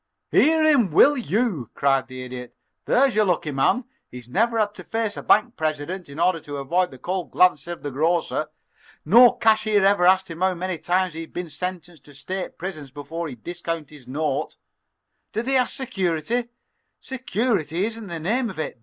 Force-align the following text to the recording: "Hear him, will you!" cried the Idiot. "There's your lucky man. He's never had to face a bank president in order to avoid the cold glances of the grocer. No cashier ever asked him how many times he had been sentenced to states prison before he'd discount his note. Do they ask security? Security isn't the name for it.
"Hear 0.31 0.63
him, 0.63 0.89
will 0.89 1.15
you!" 1.15 1.69
cried 1.75 2.07
the 2.07 2.23
Idiot. 2.23 2.55
"There's 2.85 3.15
your 3.15 3.25
lucky 3.25 3.51
man. 3.51 3.83
He's 4.09 4.27
never 4.27 4.57
had 4.57 4.73
to 4.73 4.83
face 4.83 5.15
a 5.15 5.21
bank 5.21 5.57
president 5.57 6.09
in 6.09 6.19
order 6.19 6.39
to 6.39 6.57
avoid 6.57 6.89
the 6.89 6.97
cold 6.97 7.29
glances 7.29 7.67
of 7.67 7.83
the 7.83 7.91
grocer. 7.91 8.47
No 9.05 9.31
cashier 9.33 9.85
ever 9.85 10.07
asked 10.07 10.31
him 10.31 10.41
how 10.41 10.55
many 10.55 10.79
times 10.79 11.13
he 11.13 11.21
had 11.21 11.33
been 11.33 11.51
sentenced 11.51 12.03
to 12.05 12.15
states 12.15 12.55
prison 12.57 12.89
before 12.91 13.27
he'd 13.27 13.43
discount 13.43 13.91
his 13.91 14.07
note. 14.07 14.55
Do 15.33 15.43
they 15.43 15.55
ask 15.55 15.75
security? 15.75 16.49
Security 16.99 17.85
isn't 17.85 18.07
the 18.07 18.19
name 18.19 18.49
for 18.49 18.59
it. 18.59 18.79